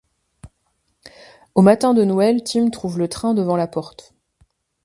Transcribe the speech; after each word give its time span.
Au 1.53 1.61
matin 1.61 1.93
de 1.93 2.03
Noël 2.03 2.43
Tim 2.43 2.71
trouve 2.71 2.97
le 2.97 3.07
train 3.07 3.35
devant 3.35 3.55
la 3.55 3.67
porte. 3.67 4.15